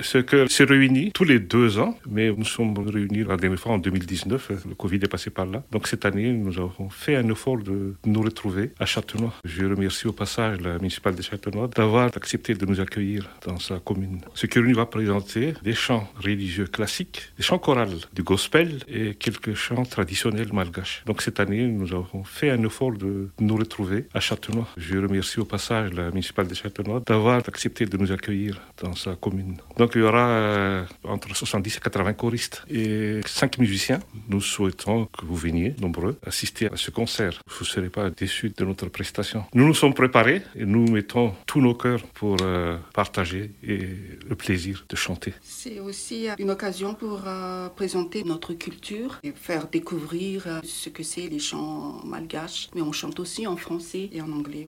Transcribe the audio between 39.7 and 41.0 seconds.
sommes préparés et nous